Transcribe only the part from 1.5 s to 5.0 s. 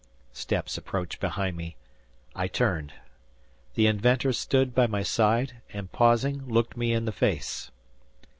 me. I turned. The inventor stood by